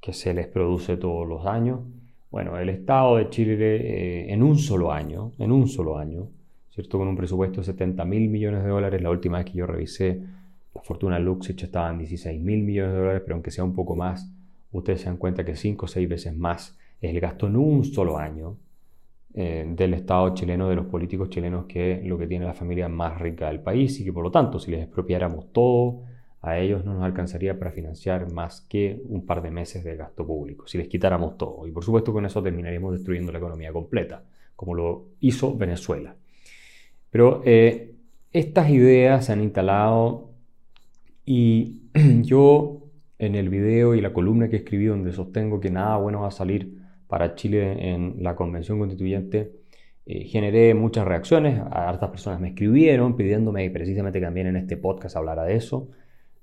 que 0.00 0.12
se 0.12 0.34
les 0.34 0.46
produce 0.48 0.96
todos 0.96 1.26
los 1.26 1.46
años. 1.46 1.80
Bueno, 2.30 2.58
el 2.58 2.68
Estado 2.68 3.16
de 3.16 3.30
Chile 3.30 3.56
eh, 3.58 4.32
en 4.32 4.42
un 4.42 4.58
solo 4.58 4.92
año, 4.92 5.32
en 5.38 5.50
un 5.50 5.66
solo 5.66 5.98
año, 5.98 6.28
¿cierto? 6.70 6.98
Con 6.98 7.08
un 7.08 7.16
presupuesto 7.16 7.60
de 7.60 7.64
70 7.64 8.04
mil 8.04 8.28
millones 8.28 8.62
de 8.62 8.68
dólares, 8.68 9.02
la 9.02 9.10
última 9.10 9.38
vez 9.38 9.46
que 9.46 9.58
yo 9.58 9.66
revisé, 9.66 10.22
fortuna 10.82 11.18
Luxich 11.18 11.62
estaba 11.62 11.90
en 11.90 11.98
16 11.98 12.40
mil 12.40 12.62
millones 12.62 12.92
de 12.92 12.98
dólares, 12.98 13.22
pero 13.24 13.34
aunque 13.34 13.50
sea 13.50 13.64
un 13.64 13.74
poco 13.74 13.96
más, 13.96 14.32
ustedes 14.72 15.00
se 15.00 15.06
dan 15.06 15.16
cuenta 15.16 15.44
que 15.44 15.56
5 15.56 15.84
o 15.84 15.88
6 15.88 16.08
veces 16.08 16.36
más 16.36 16.78
es 17.00 17.10
el 17.10 17.20
gasto 17.20 17.46
en 17.46 17.56
un 17.56 17.84
solo 17.84 18.18
año 18.18 18.56
eh, 19.34 19.64
del 19.68 19.94
Estado 19.94 20.34
chileno, 20.34 20.68
de 20.68 20.76
los 20.76 20.86
políticos 20.86 21.30
chilenos, 21.30 21.66
que 21.66 22.02
lo 22.04 22.18
que 22.18 22.26
tiene 22.26 22.44
la 22.44 22.54
familia 22.54 22.88
más 22.88 23.20
rica 23.20 23.46
del 23.46 23.60
país 23.60 23.98
y 24.00 24.04
que 24.04 24.12
por 24.12 24.24
lo 24.24 24.30
tanto 24.30 24.58
si 24.58 24.70
les 24.70 24.82
expropiáramos 24.82 25.52
todo, 25.52 26.02
a 26.42 26.58
ellos 26.58 26.84
no 26.84 26.94
nos 26.94 27.04
alcanzaría 27.04 27.58
para 27.58 27.70
financiar 27.70 28.32
más 28.32 28.62
que 28.62 29.02
un 29.08 29.26
par 29.26 29.42
de 29.42 29.50
meses 29.50 29.84
de 29.84 29.96
gasto 29.96 30.26
público, 30.26 30.66
si 30.66 30.78
les 30.78 30.88
quitáramos 30.88 31.36
todo. 31.36 31.66
Y 31.66 31.70
por 31.70 31.84
supuesto 31.84 32.12
con 32.12 32.24
eso 32.24 32.42
terminaríamos 32.42 32.92
destruyendo 32.92 33.30
la 33.30 33.38
economía 33.38 33.72
completa, 33.72 34.24
como 34.56 34.74
lo 34.74 35.04
hizo 35.20 35.56
Venezuela. 35.56 36.16
Pero 37.10 37.42
eh, 37.44 37.94
estas 38.32 38.70
ideas 38.70 39.26
se 39.26 39.32
han 39.32 39.42
instalado 39.42 40.29
y 41.24 41.82
yo 42.22 42.88
en 43.18 43.34
el 43.34 43.48
video 43.48 43.94
y 43.94 44.00
la 44.00 44.12
columna 44.12 44.48
que 44.48 44.56
escribí 44.56 44.86
donde 44.86 45.12
sostengo 45.12 45.60
que 45.60 45.70
nada 45.70 45.96
bueno 45.98 46.20
va 46.20 46.28
a 46.28 46.32
salir 46.32 46.78
para 47.06 47.34
Chile 47.34 47.92
en 47.92 48.22
la 48.22 48.36
Convención 48.36 48.78
Constituyente, 48.78 49.52
eh, 50.06 50.24
generé 50.24 50.74
muchas 50.74 51.06
reacciones. 51.06 51.60
Hartas 51.70 52.10
personas 52.10 52.40
me 52.40 52.48
escribieron 52.48 53.16
pidiéndome 53.16 53.68
precisamente 53.70 54.20
que 54.20 54.26
también 54.26 54.46
en 54.46 54.56
este 54.56 54.76
podcast 54.76 55.16
hablara 55.16 55.44
de 55.44 55.56
eso. 55.56 55.90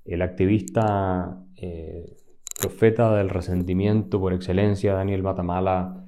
El 0.04 0.22
activista 0.22 1.42
eh, 1.56 2.16
profeta 2.60 3.16
del 3.16 3.28
resentimiento 3.28 4.20
por 4.20 4.32
excelencia, 4.32 4.94
Daniel 4.94 5.22
Matamala, 5.22 6.06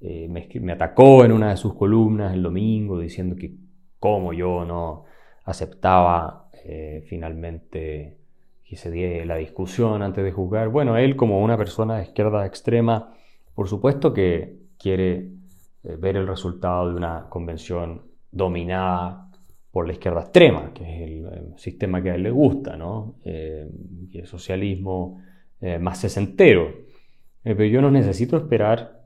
eh, 0.00 0.28
me, 0.28 0.72
atacó 0.72 1.24
en 1.24 1.32
una 1.32 1.50
de 1.50 1.56
sus 1.56 1.74
columnas 1.74 2.32
el 2.32 2.42
domingo 2.42 2.98
diciendo 2.98 3.36
que 3.36 3.54
cómo 3.98 4.32
yo 4.32 4.64
no 4.64 5.04
aceptaba 5.44 6.39
finalmente 7.06 8.20
que 8.70 8.76
se 8.76 8.88
diera 8.88 9.24
la 9.24 9.36
discusión 9.36 10.00
antes 10.00 10.22
de 10.22 10.30
juzgar. 10.30 10.68
Bueno, 10.68 10.96
él 10.96 11.16
como 11.16 11.42
una 11.42 11.56
persona 11.56 11.96
de 11.96 12.04
izquierda 12.04 12.46
extrema, 12.46 13.12
por 13.52 13.66
supuesto 13.66 14.14
que 14.14 14.60
quiere 14.78 15.16
eh, 15.82 15.96
ver 15.98 16.16
el 16.16 16.28
resultado 16.28 16.88
de 16.88 16.94
una 16.94 17.26
convención 17.28 18.02
dominada 18.30 19.28
por 19.72 19.88
la 19.88 19.92
izquierda 19.94 20.20
extrema, 20.20 20.72
que 20.72 20.84
es 20.84 21.00
el, 21.10 21.58
sistema 21.58 22.00
que 22.00 22.12
a 22.12 22.14
él 22.14 22.22
le 22.22 22.30
gusta, 22.30 22.76
¿no? 22.76 23.16
Eh, 23.24 23.68
el 24.12 24.26
socialismo 24.28 25.20
eh, 25.60 25.80
más 25.80 25.98
sesentero. 25.98 26.72
pero 27.42 27.64
yo 27.64 27.82
no 27.82 27.90
necesito 27.90 28.36
esperar 28.36 29.02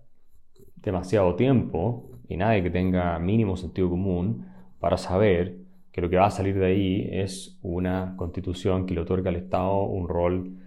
demasiado 0.76 1.37
tiempo 1.37 2.11
y 2.28 2.37
nadie 2.37 2.62
que 2.62 2.70
tenga 2.70 3.18
mínimo 3.18 3.56
sentido 3.56 3.88
común 3.88 4.46
para 4.78 4.99
saber 4.99 5.63
que 5.94 6.00
lo 6.00 6.10
que 6.10 6.16
va 6.16 6.26
a 6.26 6.30
salir 6.32 6.58
de 6.58 6.66
ahí 6.66 7.08
es 7.08 7.56
una 7.62 8.14
constitución 8.16 8.84
que 8.84 8.94
le 8.94 9.02
otorga 9.02 9.30
al 9.30 9.36
Estado 9.36 9.84
un 9.84 10.08
rol 10.08 10.58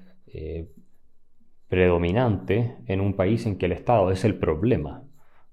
predominante 1.67 2.77
en 2.86 3.01
un 3.01 3.13
país 3.13 3.46
en 3.46 3.57
que 3.57 3.65
el 3.65 3.74
Estado 3.74 4.10
es 4.10 4.24
el 4.24 4.36
problema. 4.36 5.03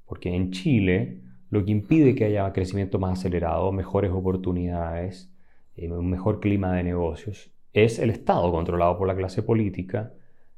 Porque 0.05 0.33
en 0.33 0.53
Chile 0.53 1.23
lo 1.51 1.65
que 1.65 1.73
impide 1.73 2.15
que 2.15 2.27
haya 2.27 2.53
crecimiento 2.53 3.01
más 3.01 3.19
acelerado, 3.19 3.73
mejores 3.73 4.13
oportunidades, 4.13 5.35
eh, 5.75 5.91
un 5.91 6.09
mejor 6.09 6.39
clima 6.39 6.73
de 6.73 6.85
negocios, 6.85 7.51
es 7.73 7.99
el 7.99 8.11
Estado 8.11 8.53
controlado 8.53 8.97
por 8.97 9.09
la 9.09 9.17
clase 9.17 9.43
política 9.43 10.13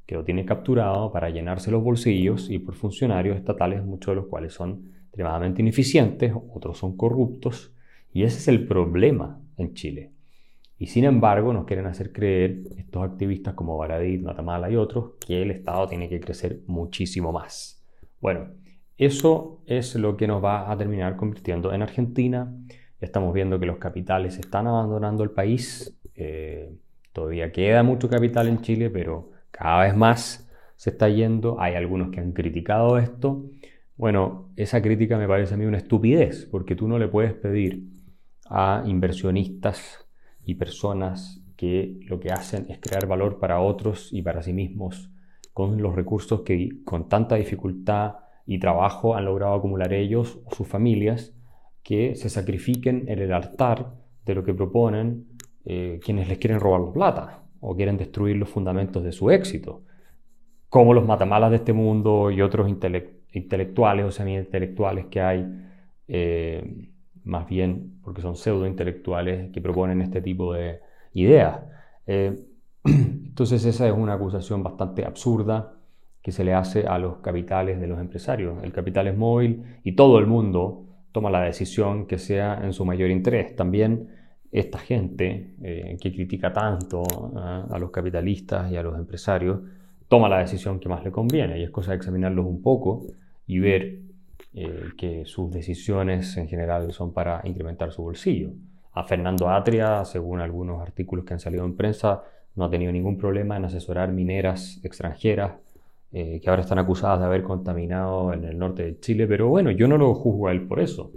que 0.05 0.13
lo 0.13 0.25
tiene 0.25 0.45
capturado 0.45 1.11
para 1.11 1.31
llenarse 1.31 1.71
los 1.71 1.83
bolsillos 1.83 2.51
y 2.51 2.59
por 2.59 2.75
funcionarios 2.75 3.35
estatales, 3.35 3.83
muchos 3.83 4.11
de 4.11 4.15
los 4.17 4.27
cuales 4.27 4.53
son 4.53 4.91
extremadamente 5.05 5.63
ineficientes, 5.63 6.31
otros 6.53 6.77
son 6.77 6.95
corruptos, 6.95 7.73
y 8.11 8.23
ese 8.23 8.37
es 8.37 8.47
el 8.47 8.67
problema 8.67 9.41
en 9.57 9.73
Chile. 9.73 10.11
Y 10.79 10.87
sin 10.87 11.05
embargo 11.05 11.53
nos 11.53 11.65
quieren 11.65 11.87
hacer 11.87 12.11
creer 12.11 12.61
estos 12.77 13.03
activistas 13.03 13.55
como 13.55 13.77
Baradit, 13.77 14.21
Matamala 14.21 14.69
y 14.69 14.75
otros 14.75 15.13
que 15.25 15.41
el 15.41 15.51
Estado 15.51 15.87
tiene 15.87 16.07
que 16.07 16.19
crecer 16.19 16.61
muchísimo 16.67 17.31
más. 17.31 17.83
Bueno, 18.19 18.51
eso 18.97 19.61
es 19.65 19.95
lo 19.95 20.17
que 20.17 20.27
nos 20.27 20.43
va 20.43 20.71
a 20.71 20.77
terminar 20.77 21.15
convirtiendo 21.17 21.73
en 21.73 21.81
Argentina. 21.81 22.53
Estamos 22.99 23.33
viendo 23.33 23.59
que 23.59 23.65
los 23.65 23.77
capitales 23.77 24.37
están 24.37 24.67
abandonando 24.67 25.23
el 25.23 25.31
país. 25.31 25.99
Eh, 26.15 26.75
todavía 27.11 27.51
queda 27.51 27.81
mucho 27.83 28.09
capital 28.09 28.47
en 28.47 28.61
Chile, 28.61 28.89
pero 28.89 29.31
cada 29.51 29.83
vez 29.83 29.95
más 29.95 30.49
se 30.75 30.91
está 30.91 31.09
yendo. 31.09 31.59
Hay 31.59 31.73
algunos 31.73 32.09
que 32.09 32.19
han 32.19 32.33
criticado 32.33 32.97
esto. 32.99 33.45
Bueno, 33.95 34.51
esa 34.55 34.81
crítica 34.81 35.17
me 35.17 35.27
parece 35.27 35.55
a 35.55 35.57
mí 35.57 35.65
una 35.65 35.77
estupidez, 35.77 36.47
porque 36.51 36.75
tú 36.75 36.87
no 36.87 36.99
le 36.99 37.07
puedes 37.07 37.33
pedir 37.33 37.96
a 38.49 38.83
inversionistas 38.85 40.07
y 40.45 40.55
personas 40.55 41.43
que 41.55 41.99
lo 42.07 42.19
que 42.19 42.31
hacen 42.31 42.67
es 42.69 42.79
crear 42.79 43.07
valor 43.07 43.39
para 43.39 43.59
otros 43.59 44.13
y 44.13 44.21
para 44.21 44.41
sí 44.43 44.53
mismos 44.53 45.11
con 45.57 45.81
los 45.81 45.95
recursos 45.95 46.41
que 46.41 46.83
con 46.85 47.09
tanta 47.09 47.35
dificultad 47.35 48.17
y 48.45 48.59
trabajo 48.59 49.15
han 49.15 49.25
logrado 49.25 49.55
acumular 49.55 49.91
ellos 49.91 50.39
o 50.45 50.53
sus 50.53 50.67
familias, 50.67 51.33
que 51.81 52.13
se 52.13 52.29
sacrifiquen 52.29 53.05
en 53.07 53.17
el 53.17 53.33
altar 53.33 53.93
de 54.23 54.35
lo 54.35 54.43
que 54.43 54.53
proponen 54.53 55.25
eh, 55.65 55.99
quienes 56.03 56.27
les 56.27 56.37
quieren 56.37 56.59
robar 56.59 56.81
la 56.81 56.93
plata 56.93 57.43
o 57.59 57.75
quieren 57.75 57.97
destruir 57.97 58.35
los 58.35 58.49
fundamentos 58.49 59.03
de 59.03 59.11
su 59.11 59.31
éxito, 59.31 59.81
como 60.69 60.93
los 60.93 61.07
matamalas 61.07 61.49
de 61.49 61.55
este 61.55 61.73
mundo 61.73 62.29
y 62.29 62.41
otros 62.41 62.69
intelectuales 62.69 64.05
o 64.05 64.11
semi-intelectuales 64.11 65.07
que 65.07 65.21
hay. 65.21 65.47
Eh, 66.07 66.91
más 67.27 67.47
bien 67.47 67.99
porque 68.03 68.21
son 68.21 68.35
pseudo-intelectuales 68.35 69.51
que 69.51 69.61
proponen 69.61 70.01
este 70.01 70.21
tipo 70.21 70.53
de 70.53 70.79
ideas. 71.13 71.59
Eh, 72.05 72.35
entonces 72.83 73.65
esa 73.65 73.87
es 73.87 73.93
una 73.93 74.13
acusación 74.13 74.63
bastante 74.63 75.05
absurda 75.05 75.73
que 76.21 76.31
se 76.31 76.43
le 76.43 76.53
hace 76.53 76.87
a 76.87 76.97
los 76.97 77.17
capitales 77.17 77.79
de 77.79 77.87
los 77.87 77.99
empresarios. 77.99 78.63
El 78.63 78.73
capital 78.73 79.07
es 79.07 79.17
móvil 79.17 79.63
y 79.83 79.93
todo 79.93 80.19
el 80.19 80.27
mundo 80.27 80.85
toma 81.11 81.29
la 81.29 81.41
decisión 81.41 82.05
que 82.05 82.17
sea 82.17 82.59
en 82.63 82.73
su 82.73 82.85
mayor 82.85 83.09
interés. 83.09 83.55
También 83.55 84.09
esta 84.51 84.79
gente 84.79 85.55
eh, 85.61 85.97
que 86.01 86.11
critica 86.11 86.53
tanto 86.53 87.03
a 87.35 87.77
los 87.79 87.91
capitalistas 87.91 88.71
y 88.71 88.77
a 88.77 88.83
los 88.83 88.97
empresarios 88.97 89.59
toma 90.07 90.29
la 90.29 90.39
decisión 90.39 90.79
que 90.79 90.89
más 90.89 91.03
le 91.03 91.11
conviene 91.11 91.59
y 91.59 91.63
es 91.63 91.69
cosa 91.69 91.91
de 91.91 91.97
examinarlos 91.97 92.45
un 92.45 92.61
poco 92.61 93.05
y 93.45 93.59
ver 93.59 94.06
eh, 94.59 94.89
que 94.97 95.23
sus 95.27 95.51
decisiones 95.51 96.35
en 96.35 96.47
general 96.47 96.91
son 96.91 97.13
para 97.13 97.41
incrementar 97.43 97.91
su 97.91 98.01
bolsillo. 98.01 98.49
A 98.93 99.03
Fernando 99.03 99.51
Atria, 99.51 100.03
según 100.03 100.41
algunos 100.41 100.81
artículos 100.81 101.25
que 101.25 101.35
han 101.35 101.39
salido 101.39 101.63
en 101.63 101.75
prensa, 101.75 102.23
no 102.55 102.65
ha 102.65 102.69
tenido 102.71 102.91
ningún 102.91 103.19
problema 103.19 103.55
en 103.55 103.65
asesorar 103.65 104.11
mineras 104.11 104.79
extranjeras 104.83 105.51
eh, 106.11 106.39
que 106.41 106.49
ahora 106.49 106.63
están 106.63 106.79
acusadas 106.79 107.19
de 107.19 107.25
haber 107.25 107.43
contaminado 107.43 108.33
en 108.33 108.45
el 108.45 108.57
norte 108.57 108.81
de 108.81 108.99
Chile, 108.99 109.27
pero 109.27 109.47
bueno, 109.47 109.69
yo 109.69 109.87
no 109.87 109.95
lo 109.95 110.15
juzgo 110.15 110.47
a 110.47 110.53
él 110.53 110.65
por 110.65 110.79
eso. 110.79 111.11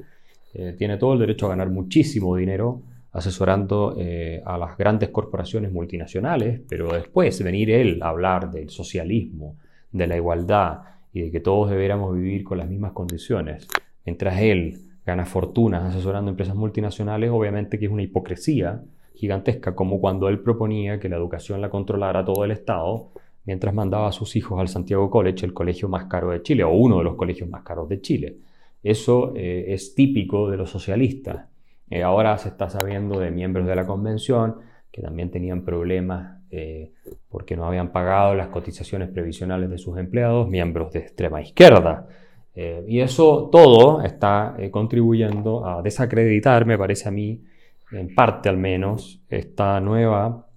Eh, 0.52 0.74
tiene 0.76 0.98
todo 0.98 1.14
el 1.14 1.20
derecho 1.20 1.46
a 1.46 1.50
ganar 1.50 1.70
muchísimo 1.70 2.36
dinero 2.36 2.82
asesorando 3.12 3.96
a 4.44 4.58
las 4.58 4.76
grandes 4.76 5.08
corporaciones 5.08 5.72
multinacionales, 5.72 6.60
pero 6.68 6.92
después 6.92 7.42
venir 7.42 7.70
él 7.70 8.00
a 8.02 8.10
hablar 8.10 8.50
del 8.50 8.68
socialismo, 8.68 9.56
de 9.90 10.06
la 10.06 10.16
igualdad 10.16 10.82
y 11.12 11.22
de 11.22 11.30
que 11.30 11.40
todos 11.40 11.70
deberíamos 11.70 12.14
vivir 12.14 12.44
con 12.44 12.58
las 12.58 12.68
mismas 12.68 12.92
condiciones, 12.92 13.66
mientras 14.04 14.40
él 14.40 14.78
gana 15.04 15.26
fortunas 15.26 15.84
asesorando 15.84 16.30
empresas 16.30 16.54
multinacionales, 16.54 17.30
obviamente 17.30 17.78
que 17.78 17.86
es 17.86 17.90
una 17.90 18.02
hipocresía 18.02 18.82
gigantesca, 19.14 19.74
como 19.74 20.00
cuando 20.00 20.28
él 20.28 20.40
proponía 20.40 20.98
que 20.98 21.08
la 21.08 21.16
educación 21.16 21.60
la 21.60 21.70
controlara 21.70 22.24
todo 22.24 22.44
el 22.44 22.52
Estado, 22.52 23.10
mientras 23.44 23.74
mandaba 23.74 24.08
a 24.08 24.12
sus 24.12 24.36
hijos 24.36 24.58
al 24.60 24.68
Santiago 24.68 25.10
College, 25.10 25.44
el 25.44 25.52
colegio 25.52 25.88
más 25.88 26.04
caro 26.06 26.30
de 26.30 26.42
Chile, 26.42 26.64
o 26.64 26.70
uno 26.70 26.98
de 26.98 27.04
los 27.04 27.16
colegios 27.16 27.48
más 27.48 27.62
caros 27.62 27.88
de 27.88 28.00
Chile. 28.00 28.36
Eso 28.82 29.32
eh, 29.36 29.66
es 29.68 29.94
típico 29.94 30.50
de 30.50 30.56
los 30.56 30.70
socialistas. 30.70 31.46
Eh, 31.90 32.02
ahora 32.02 32.38
se 32.38 32.48
está 32.48 32.70
sabiendo 32.70 33.18
de 33.18 33.30
miembros 33.30 33.66
de 33.66 33.76
la 33.76 33.86
convención 33.86 34.56
que 34.90 35.02
también 35.02 35.30
tenían 35.30 35.64
problemas 35.64 36.40
eh, 36.50 36.90
porque 37.28 37.56
no 37.56 37.64
habían 37.64 37.92
pagado 37.92 38.34
las 38.34 38.48
cotizaciones 38.48 39.08
previsionales 39.08 39.70
de 39.70 39.78
sus 39.78 39.96
empleados, 39.98 40.48
miembros 40.48 40.92
de 40.92 41.00
extrema 41.00 41.40
izquierda. 41.40 42.08
Eh, 42.56 42.84
y 42.88 43.00
eso 43.00 43.48
todo 43.52 44.02
está 44.02 44.56
eh, 44.58 44.70
contribuyendo 44.70 45.64
a 45.64 45.80
desacreditar, 45.82 46.66
me 46.66 46.76
parece 46.76 47.08
a 47.08 47.12
mí, 47.12 47.44
en 47.92 48.14
parte 48.14 48.48
al 48.48 48.56
menos, 48.56 49.22
esta 49.28 49.78
nueva 49.80 50.48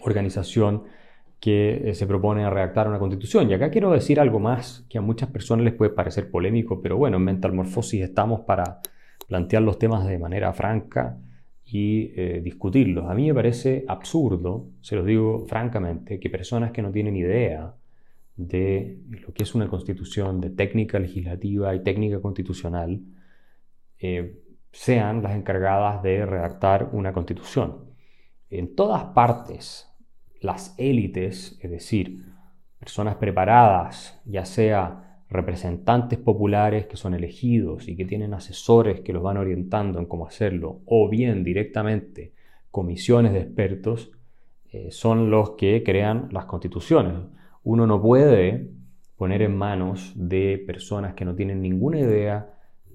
organización 0.00 0.84
que 1.38 1.90
se 1.94 2.06
propone 2.06 2.48
redactar 2.48 2.88
una 2.88 2.98
constitución. 2.98 3.50
Y 3.50 3.54
acá 3.54 3.70
quiero 3.70 3.90
decir 3.92 4.20
algo 4.20 4.38
más 4.38 4.84
que 4.88 4.98
a 4.98 5.00
muchas 5.00 5.28
personas 5.30 5.64
les 5.64 5.74
puede 5.74 5.90
parecer 5.90 6.30
polémico, 6.30 6.80
pero 6.80 6.96
bueno, 6.96 7.16
en 7.16 7.24
Mental 7.24 7.52
Morphosis 7.52 8.02
estamos 8.02 8.40
para 8.40 8.80
plantear 9.26 9.62
los 9.62 9.78
temas 9.78 10.06
de 10.06 10.18
manera 10.18 10.52
franca 10.52 11.16
y 11.72 12.12
eh, 12.14 12.42
discutirlos. 12.44 13.06
A 13.08 13.14
mí 13.14 13.26
me 13.28 13.34
parece 13.34 13.86
absurdo, 13.88 14.68
se 14.82 14.94
los 14.94 15.06
digo 15.06 15.46
francamente, 15.46 16.20
que 16.20 16.28
personas 16.28 16.70
que 16.70 16.82
no 16.82 16.92
tienen 16.92 17.16
idea 17.16 17.74
de 18.36 18.98
lo 19.08 19.32
que 19.32 19.44
es 19.44 19.54
una 19.54 19.68
constitución, 19.68 20.38
de 20.42 20.50
técnica 20.50 20.98
legislativa 20.98 21.74
y 21.74 21.82
técnica 21.82 22.20
constitucional, 22.20 23.00
eh, 23.98 24.38
sean 24.70 25.22
las 25.22 25.34
encargadas 25.34 26.02
de 26.02 26.26
redactar 26.26 26.90
una 26.92 27.14
constitución. 27.14 27.86
En 28.50 28.74
todas 28.76 29.04
partes 29.14 29.88
las 30.40 30.74
élites, 30.76 31.58
es 31.62 31.70
decir, 31.70 32.22
personas 32.78 33.16
preparadas, 33.16 34.20
ya 34.26 34.44
sea 34.44 35.11
representantes 35.32 36.18
populares 36.18 36.86
que 36.86 36.96
son 36.96 37.14
elegidos 37.14 37.88
y 37.88 37.96
que 37.96 38.04
tienen 38.04 38.34
asesores 38.34 39.00
que 39.00 39.12
los 39.12 39.22
van 39.22 39.38
orientando 39.38 39.98
en 39.98 40.06
cómo 40.06 40.26
hacerlo, 40.26 40.80
o 40.84 41.08
bien 41.08 41.42
directamente 41.42 42.32
comisiones 42.70 43.32
de 43.32 43.40
expertos, 43.40 44.12
eh, 44.70 44.90
son 44.90 45.30
los 45.30 45.52
que 45.52 45.82
crean 45.82 46.28
las 46.30 46.44
constituciones. 46.44 47.14
Uno 47.64 47.86
no 47.86 48.00
puede 48.00 48.70
poner 49.16 49.42
en 49.42 49.56
manos 49.56 50.12
de 50.16 50.62
personas 50.66 51.14
que 51.14 51.24
no 51.24 51.34
tienen 51.34 51.62
ninguna 51.62 52.00
idea 52.00 52.50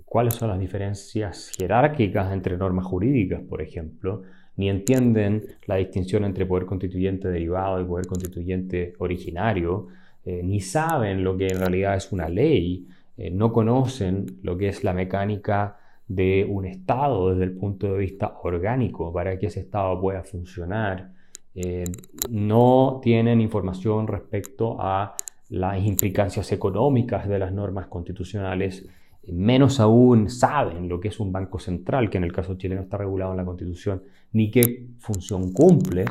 cuáles 0.06 0.36
son 0.36 0.50
las 0.50 0.60
diferencias 0.60 1.51
jerárquicas 1.58 2.32
entre 2.32 2.58
normas 2.58 2.86
jurídicas, 2.86 3.41
por 3.41 3.62
ejemplo, 3.62 4.24
ni 4.56 4.70
entienden 4.70 5.44
la 5.65 5.75
distinción 5.75 6.25
entre 6.25 6.46
poder 6.46 6.65
constituyente 6.65 7.27
derivado 7.27 7.79
y 7.79 7.86
poder 7.86 8.08
constituyente 8.08 8.94
originario, 8.98 9.88
eh, 10.29 10.41
ni 10.43 10.60
saben 10.60 11.24
lo 11.24 11.38
que 11.38 11.48
en 11.48 11.57
realidad 11.57 11.96
es 11.96 12.12
una 12.12 12.27
ley, 12.27 12.86
eh, 13.15 13.31
no 13.31 13.53
conocen 13.53 14.25
lo 14.43 14.57
que 14.57 14.67
es 14.67 14.84
la 14.84 14.91
mecánica 14.91 15.77
de 16.05 16.46
un 16.50 16.65
Estado 16.65 17.29
desde 17.29 17.46
el 17.46 17.53
punto 17.53 17.93
de 17.93 18.00
vista 18.00 18.38
orgánico 18.43 19.13
para 19.13 19.39
que 19.39 19.46
ese 19.46 19.62
Estado 19.62 19.98
pueda 20.01 20.24
funcionar, 20.24 21.13
eh, 21.55 21.86
no 22.29 23.00
tienen 23.01 23.39
información 23.39 24.05
respecto 24.05 24.75
a 24.81 25.15
las 25.48 25.81
implicancias 25.81 26.51
económicas 26.51 27.29
de 27.29 27.39
las 27.39 27.53
normas 27.53 27.88
constitucionales 27.88 28.86
menos 29.31 29.79
aún 29.79 30.29
saben 30.29 30.89
lo 30.89 31.00
que 31.00 31.07
es 31.07 31.22
un 31.22 31.31
banco 31.31 31.57
central, 31.57 32.10
que 32.10 32.17
en 32.17 32.25
el 32.25 32.34
caso 32.34 32.55
chileno 32.55 32.81
está 32.81 32.98
regulado 32.98 33.31
en 33.31 33.38
la 33.38 33.46
Constitución, 33.46 34.03
ni 34.34 34.51
qué 34.51 34.88
función 35.00 35.53
cumple, 35.53 36.03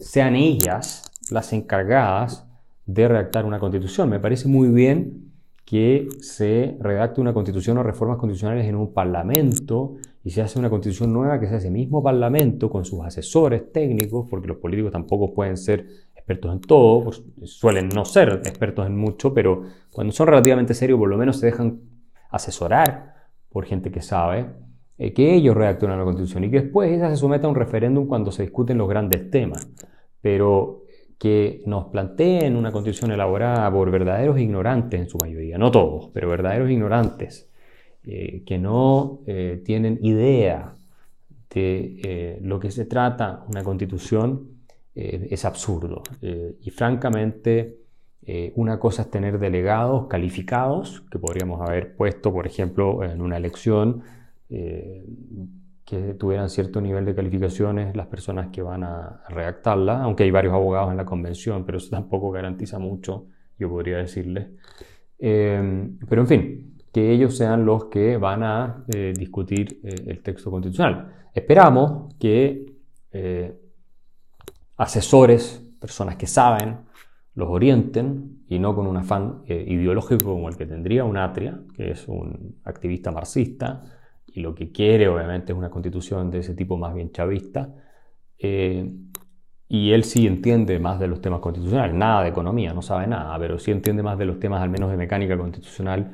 sean 0.00 0.34
ellas 0.34 1.10
las 1.30 1.52
encargadas 1.52 2.49
de 2.94 3.08
redactar 3.08 3.44
una 3.44 3.58
constitución. 3.58 4.08
Me 4.08 4.20
parece 4.20 4.48
muy 4.48 4.68
bien 4.68 5.30
que 5.64 6.08
se 6.20 6.76
redacte 6.80 7.20
una 7.20 7.32
constitución 7.32 7.78
o 7.78 7.82
reformas 7.82 8.18
constitucionales 8.18 8.66
en 8.66 8.74
un 8.74 8.92
parlamento 8.92 9.96
y 10.24 10.30
se 10.30 10.42
hace 10.42 10.58
una 10.58 10.68
constitución 10.68 11.12
nueva 11.12 11.38
que 11.38 11.46
sea 11.46 11.58
ese 11.58 11.70
mismo 11.70 12.02
parlamento 12.02 12.68
con 12.68 12.84
sus 12.84 13.04
asesores 13.04 13.72
técnicos, 13.72 14.26
porque 14.28 14.48
los 14.48 14.56
políticos 14.56 14.90
tampoco 14.90 15.32
pueden 15.32 15.56
ser 15.56 15.86
expertos 16.16 16.52
en 16.52 16.60
todo, 16.60 17.10
suelen 17.44 17.88
no 17.88 18.04
ser 18.04 18.42
expertos 18.44 18.86
en 18.86 18.96
mucho, 18.96 19.32
pero 19.32 19.62
cuando 19.92 20.12
son 20.12 20.26
relativamente 20.26 20.74
serios 20.74 20.98
por 20.98 21.08
lo 21.08 21.16
menos 21.16 21.38
se 21.38 21.46
dejan 21.46 21.80
asesorar 22.30 23.14
por 23.48 23.64
gente 23.64 23.90
que 23.92 24.02
sabe, 24.02 24.46
eh, 24.98 25.12
que 25.12 25.34
ellos 25.34 25.56
redacten 25.56 25.90
la 25.90 26.04
constitución 26.04 26.44
y 26.44 26.50
que 26.50 26.62
después 26.62 26.90
esa 26.90 27.08
se 27.08 27.16
someta 27.16 27.46
a 27.46 27.50
un 27.50 27.56
referéndum 27.56 28.06
cuando 28.06 28.32
se 28.32 28.42
discuten 28.42 28.76
los 28.76 28.88
grandes 28.88 29.30
temas. 29.30 29.70
Pero 30.20 30.79
que 31.20 31.62
nos 31.66 31.84
planteen 31.88 32.56
una 32.56 32.72
constitución 32.72 33.12
elaborada 33.12 33.70
por 33.70 33.90
verdaderos 33.90 34.40
ignorantes 34.40 35.00
en 35.00 35.08
su 35.08 35.18
mayoría, 35.18 35.58
no 35.58 35.70
todos, 35.70 36.10
pero 36.12 36.30
verdaderos 36.30 36.68
ignorantes, 36.70 37.48
eh, 38.04 38.42
que 38.44 38.58
no 38.58 39.20
eh, 39.26 39.62
tienen 39.64 40.00
idea 40.02 40.74
de 41.54 42.38
lo 42.42 42.58
que 42.58 42.70
se 42.70 42.86
trata 42.86 43.44
una 43.48 43.62
constitución, 43.62 44.60
es 44.94 45.44
absurdo. 45.44 46.02
y 46.20 46.70
francamente, 46.70 47.80
eh, 48.22 48.52
una 48.54 48.78
cosa 48.78 49.02
es 49.02 49.10
tener 49.10 49.38
delegados 49.38 50.06
calificados, 50.06 51.02
que 51.10 51.18
podríamos 51.18 51.60
haber 51.62 51.96
puesto, 51.96 52.32
por 52.32 52.46
ejemplo, 52.46 53.02
en 53.02 53.22
una 53.22 53.36
elección, 53.36 54.02
eh, 54.50 55.04
que 55.90 56.14
tuvieran 56.14 56.48
cierto 56.48 56.80
nivel 56.80 57.04
de 57.04 57.14
calificaciones 57.14 57.96
las 57.96 58.06
personas 58.06 58.48
que 58.52 58.62
van 58.62 58.84
a 58.84 59.24
redactarla, 59.28 60.02
aunque 60.04 60.22
hay 60.22 60.30
varios 60.30 60.54
abogados 60.54 60.92
en 60.92 60.96
la 60.96 61.04
convención, 61.04 61.64
pero 61.66 61.78
eso 61.78 61.90
tampoco 61.90 62.30
garantiza 62.30 62.78
mucho, 62.78 63.26
yo 63.58 63.68
podría 63.68 63.98
decirles. 63.98 64.48
Eh, 65.18 65.90
pero 66.08 66.22
en 66.22 66.28
fin, 66.28 66.76
que 66.92 67.10
ellos 67.12 67.36
sean 67.36 67.64
los 67.66 67.86
que 67.86 68.16
van 68.16 68.42
a 68.42 68.84
discutir 69.14 69.80
el 69.84 70.22
texto 70.22 70.50
constitucional. 70.50 71.12
Esperamos 71.32 72.14
que 72.18 72.66
asesores, 74.76 75.62
personas 75.78 76.16
que 76.16 76.26
saben, 76.26 76.78
los 77.34 77.48
orienten 77.48 78.44
y 78.48 78.58
no 78.58 78.74
con 78.74 78.86
un 78.86 78.96
afán 78.96 79.42
eh, 79.46 79.64
ideológico 79.68 80.24
como 80.24 80.48
el 80.48 80.56
que 80.56 80.66
tendría 80.66 81.04
un 81.04 81.16
Atria, 81.16 81.60
que 81.74 81.92
es 81.92 82.08
un 82.08 82.56
activista 82.64 83.10
marxista, 83.10 83.82
y 84.32 84.40
lo 84.40 84.54
que 84.54 84.72
quiere 84.72 85.08
obviamente 85.08 85.52
es 85.52 85.58
una 85.58 85.70
constitución 85.70 86.30
de 86.30 86.38
ese 86.38 86.54
tipo 86.54 86.76
más 86.76 86.94
bien 86.94 87.12
chavista. 87.12 87.74
Eh, 88.38 88.90
y 89.68 89.92
él 89.92 90.04
sí 90.04 90.26
entiende 90.26 90.78
más 90.78 90.98
de 90.98 91.06
los 91.06 91.20
temas 91.20 91.40
constitucionales, 91.40 91.94
nada 91.94 92.22
de 92.22 92.30
economía, 92.30 92.72
no 92.72 92.82
sabe 92.82 93.06
nada, 93.06 93.38
pero 93.38 93.58
sí 93.58 93.70
entiende 93.70 94.02
más 94.02 94.18
de 94.18 94.24
los 94.24 94.40
temas 94.40 94.62
al 94.62 94.70
menos 94.70 94.90
de 94.90 94.96
mecánica 94.96 95.38
constitucional, 95.38 96.12